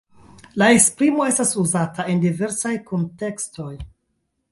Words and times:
La 0.61 0.67
esprimo 0.77 1.27
estas 1.31 1.51
uzata 1.63 2.05
en 2.13 2.23
diversaj 2.23 2.73
kuntekstoj. 2.89 3.71